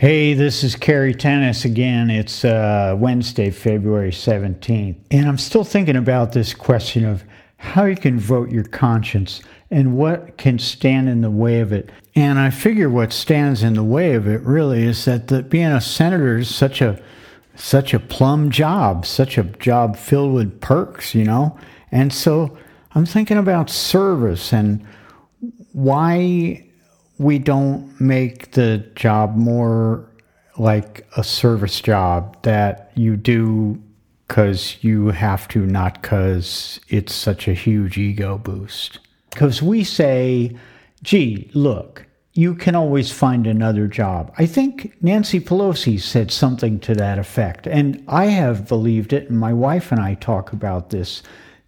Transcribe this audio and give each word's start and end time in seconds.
Hey, 0.00 0.32
this 0.32 0.62
is 0.62 0.76
Kerry 0.76 1.12
Tennis 1.12 1.64
again. 1.64 2.08
It's 2.08 2.44
uh, 2.44 2.94
Wednesday, 2.96 3.50
February 3.50 4.12
17th. 4.12 4.94
And 5.10 5.26
I'm 5.26 5.38
still 5.38 5.64
thinking 5.64 5.96
about 5.96 6.30
this 6.30 6.54
question 6.54 7.04
of 7.04 7.24
how 7.56 7.84
you 7.84 7.96
can 7.96 8.16
vote 8.16 8.48
your 8.48 8.62
conscience 8.62 9.42
and 9.72 9.96
what 9.96 10.38
can 10.38 10.60
stand 10.60 11.08
in 11.08 11.20
the 11.20 11.32
way 11.32 11.58
of 11.58 11.72
it. 11.72 11.90
And 12.14 12.38
I 12.38 12.50
figure 12.50 12.88
what 12.88 13.12
stands 13.12 13.64
in 13.64 13.74
the 13.74 13.82
way 13.82 14.14
of 14.14 14.28
it 14.28 14.40
really 14.42 14.84
is 14.84 15.04
that 15.06 15.26
the, 15.26 15.42
being 15.42 15.66
a 15.66 15.80
senator 15.80 16.38
is 16.38 16.54
such 16.54 16.80
a 16.80 17.02
such 17.56 17.92
a 17.92 17.98
plum 17.98 18.52
job, 18.52 19.04
such 19.04 19.36
a 19.36 19.42
job 19.42 19.96
filled 19.96 20.32
with 20.32 20.60
perks, 20.60 21.12
you 21.12 21.24
know. 21.24 21.58
And 21.90 22.12
so 22.12 22.56
I'm 22.94 23.04
thinking 23.04 23.36
about 23.36 23.68
service 23.68 24.52
and 24.52 24.86
why 25.72 26.67
we 27.18 27.38
don't 27.38 28.00
make 28.00 28.52
the 28.52 28.78
job 28.94 29.36
more 29.36 30.08
like 30.56 31.06
a 31.16 31.24
service 31.24 31.80
job 31.80 32.40
that 32.42 32.90
you 32.94 33.16
do 33.16 33.80
because 34.26 34.76
you 34.82 35.08
have 35.08 35.48
to, 35.48 35.64
not 35.66 36.02
because 36.02 36.80
it's 36.88 37.14
such 37.14 37.48
a 37.48 37.54
huge 37.54 37.96
ego 37.96 38.38
boost. 38.38 38.98
Because 39.30 39.62
we 39.62 39.84
say, 39.84 40.56
gee, 41.02 41.50
look, 41.54 42.06
you 42.34 42.54
can 42.54 42.74
always 42.74 43.10
find 43.10 43.46
another 43.46 43.86
job. 43.86 44.32
I 44.38 44.46
think 44.46 44.94
Nancy 45.02 45.40
Pelosi 45.40 46.00
said 46.00 46.30
something 46.30 46.78
to 46.80 46.94
that 46.94 47.18
effect, 47.18 47.66
and 47.66 48.04
I 48.06 48.26
have 48.26 48.68
believed 48.68 49.12
it, 49.12 49.30
and 49.30 49.38
my 49.38 49.52
wife 49.52 49.90
and 49.90 50.00
I 50.00 50.14
talk 50.14 50.52
about 50.52 50.90
this. 50.90 51.22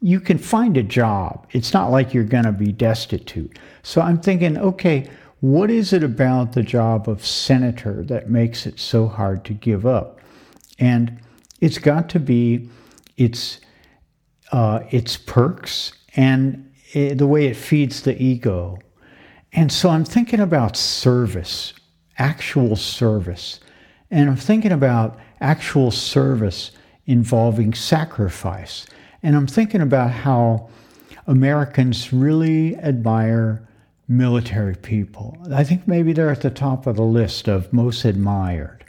You 0.00 0.20
can 0.20 0.38
find 0.38 0.76
a 0.76 0.82
job. 0.82 1.46
It's 1.52 1.72
not 1.72 1.90
like 1.90 2.14
you're 2.14 2.24
going 2.24 2.44
to 2.44 2.52
be 2.52 2.72
destitute. 2.72 3.58
So 3.82 4.00
I'm 4.00 4.20
thinking, 4.20 4.58
okay, 4.58 5.08
what 5.40 5.70
is 5.70 5.92
it 5.92 6.02
about 6.02 6.52
the 6.52 6.62
job 6.62 7.08
of 7.08 7.24
senator 7.24 8.02
that 8.04 8.30
makes 8.30 8.66
it 8.66 8.80
so 8.80 9.08
hard 9.08 9.44
to 9.44 9.52
give 9.52 9.84
up? 9.84 10.20
And 10.78 11.20
it's 11.60 11.78
got 11.78 12.08
to 12.10 12.20
be 12.20 12.68
its 13.16 13.60
uh, 14.52 14.80
its 14.90 15.16
perks 15.16 15.92
and 16.16 16.70
it, 16.92 17.12
eh, 17.12 17.14
the 17.14 17.26
way 17.26 17.46
it 17.46 17.56
feeds 17.56 18.02
the 18.02 18.20
ego. 18.22 18.78
And 19.52 19.72
so 19.72 19.90
I'm 19.90 20.04
thinking 20.04 20.40
about 20.40 20.76
service, 20.76 21.72
actual 22.18 22.76
service, 22.76 23.60
and 24.10 24.28
I'm 24.28 24.36
thinking 24.36 24.72
about 24.72 25.18
actual 25.40 25.90
service 25.90 26.70
involving 27.06 27.74
sacrifice. 27.74 28.86
And 29.22 29.36
I'm 29.36 29.46
thinking 29.46 29.80
about 29.80 30.10
how 30.10 30.68
Americans 31.26 32.12
really 32.12 32.76
admire 32.76 33.66
military 34.08 34.76
people. 34.76 35.38
I 35.52 35.64
think 35.64 35.88
maybe 35.88 36.12
they're 36.12 36.30
at 36.30 36.42
the 36.42 36.50
top 36.50 36.86
of 36.86 36.96
the 36.96 37.02
list 37.02 37.48
of 37.48 37.72
most 37.72 38.04
admired. 38.04 38.84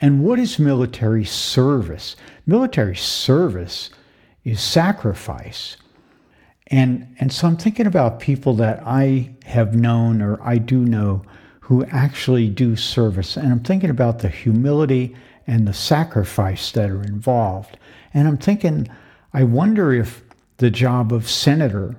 And 0.00 0.22
what 0.22 0.38
is 0.38 0.58
military 0.58 1.24
service? 1.24 2.16
Military 2.46 2.96
service 2.96 3.90
is 4.44 4.60
sacrifice. 4.60 5.76
And, 6.68 7.14
and 7.20 7.32
so 7.32 7.46
I'm 7.46 7.56
thinking 7.56 7.86
about 7.86 8.20
people 8.20 8.54
that 8.54 8.82
I 8.84 9.30
have 9.44 9.74
known 9.74 10.20
or 10.20 10.42
I 10.42 10.58
do 10.58 10.78
know 10.84 11.22
who 11.60 11.84
actually 11.86 12.48
do 12.48 12.76
service. 12.76 13.36
And 13.36 13.50
I'm 13.50 13.60
thinking 13.60 13.90
about 13.90 14.18
the 14.18 14.28
humility 14.28 15.16
and 15.46 15.66
the 15.66 15.72
sacrifice 15.72 16.72
that 16.72 16.90
are 16.90 17.02
involved. 17.02 17.78
And 18.12 18.26
I'm 18.26 18.38
thinking, 18.38 18.88
I 19.32 19.44
wonder 19.44 19.92
if 19.92 20.22
the 20.58 20.70
job 20.70 21.12
of 21.12 21.28
senator 21.28 21.96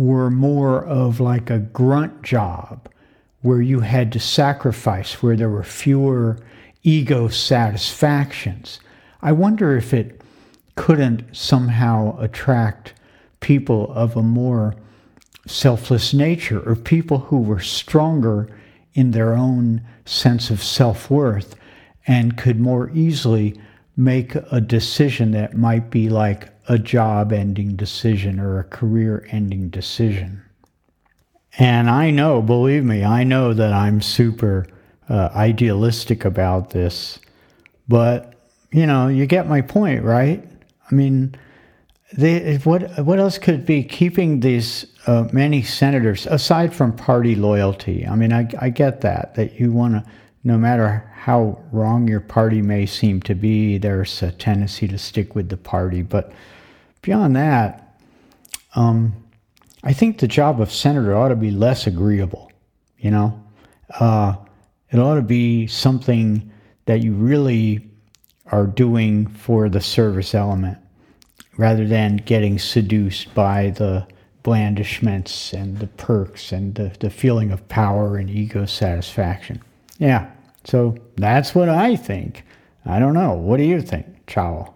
were 0.00 0.30
more 0.30 0.82
of 0.86 1.20
like 1.20 1.50
a 1.50 1.58
grunt 1.58 2.22
job 2.22 2.88
where 3.42 3.60
you 3.60 3.80
had 3.80 4.10
to 4.10 4.18
sacrifice, 4.18 5.22
where 5.22 5.36
there 5.36 5.50
were 5.50 5.62
fewer 5.62 6.38
ego 6.82 7.28
satisfactions. 7.28 8.80
I 9.20 9.32
wonder 9.32 9.76
if 9.76 9.92
it 9.92 10.22
couldn't 10.74 11.36
somehow 11.36 12.18
attract 12.18 12.94
people 13.40 13.92
of 13.92 14.16
a 14.16 14.22
more 14.22 14.74
selfless 15.46 16.14
nature 16.14 16.66
or 16.66 16.76
people 16.76 17.18
who 17.18 17.38
were 17.38 17.60
stronger 17.60 18.48
in 18.94 19.10
their 19.10 19.34
own 19.34 19.82
sense 20.06 20.48
of 20.48 20.62
self 20.62 21.10
worth 21.10 21.54
and 22.06 22.38
could 22.38 22.58
more 22.58 22.90
easily 22.94 23.60
make 24.00 24.34
a 24.34 24.62
decision 24.62 25.32
that 25.32 25.54
might 25.54 25.90
be 25.90 26.08
like 26.08 26.48
a 26.68 26.78
job 26.78 27.32
ending 27.34 27.76
decision 27.76 28.40
or 28.40 28.58
a 28.58 28.64
career 28.64 29.26
ending 29.30 29.68
decision. 29.68 30.42
And 31.58 31.90
I 31.90 32.10
know, 32.10 32.40
believe 32.40 32.82
me, 32.82 33.04
I 33.04 33.24
know 33.24 33.52
that 33.52 33.74
I'm 33.74 34.00
super 34.00 34.66
uh, 35.10 35.28
idealistic 35.34 36.24
about 36.24 36.70
this, 36.70 37.18
but 37.88 38.34
you 38.72 38.86
know, 38.86 39.08
you 39.08 39.26
get 39.26 39.48
my 39.48 39.60
point, 39.60 40.02
right? 40.02 40.48
I 40.90 40.94
mean, 40.94 41.34
they, 42.16 42.56
what 42.58 42.98
what 43.04 43.18
else 43.18 43.36
could 43.36 43.66
be 43.66 43.82
keeping 43.82 44.40
these 44.40 44.86
uh, 45.06 45.28
many 45.32 45.62
senators 45.62 46.26
aside 46.26 46.72
from 46.72 46.96
party 46.96 47.34
loyalty? 47.34 48.06
I 48.06 48.14
mean, 48.14 48.32
I, 48.32 48.48
I 48.60 48.70
get 48.70 49.02
that 49.02 49.34
that 49.34 49.60
you 49.60 49.72
want 49.72 49.94
to, 49.94 50.10
no 50.44 50.56
matter 50.56 51.10
how 51.14 51.62
wrong 51.72 52.08
your 52.08 52.20
party 52.20 52.62
may 52.62 52.86
seem 52.86 53.20
to 53.22 53.34
be, 53.34 53.78
there's 53.78 54.22
a 54.22 54.32
tendency 54.32 54.88
to 54.88 54.98
stick 54.98 55.34
with 55.34 55.48
the 55.48 55.56
party, 55.56 56.02
but 56.02 56.32
Beyond 57.02 57.36
that, 57.36 57.98
um, 58.74 59.14
I 59.82 59.92
think 59.92 60.18
the 60.18 60.28
job 60.28 60.60
of 60.60 60.70
senator 60.70 61.16
ought 61.16 61.28
to 61.28 61.36
be 61.36 61.50
less 61.50 61.86
agreeable. 61.86 62.52
You 62.98 63.10
know, 63.10 63.42
uh, 63.98 64.36
it 64.90 64.98
ought 64.98 65.14
to 65.14 65.22
be 65.22 65.66
something 65.66 66.50
that 66.84 67.02
you 67.02 67.14
really 67.14 67.88
are 68.46 68.66
doing 68.66 69.26
for 69.28 69.68
the 69.68 69.80
service 69.80 70.34
element 70.34 70.76
rather 71.56 71.86
than 71.86 72.16
getting 72.16 72.58
seduced 72.58 73.32
by 73.34 73.70
the 73.70 74.06
blandishments 74.42 75.52
and 75.52 75.78
the 75.78 75.86
perks 75.86 76.52
and 76.52 76.74
the, 76.74 76.94
the 77.00 77.10
feeling 77.10 77.50
of 77.50 77.66
power 77.68 78.16
and 78.16 78.28
ego 78.28 78.66
satisfaction. 78.66 79.62
Yeah, 80.00 80.30
so 80.64 80.96
that's 81.16 81.54
what 81.54 81.68
I 81.68 81.94
think. 81.94 82.44
I 82.86 82.98
don't 82.98 83.14
know. 83.14 83.34
What 83.34 83.58
do 83.58 83.64
you 83.64 83.82
think, 83.82 84.06
Ciao? 84.26 84.74